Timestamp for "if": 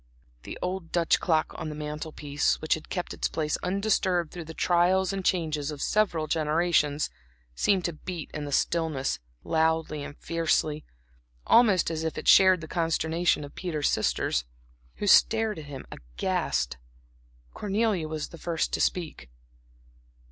12.03-12.17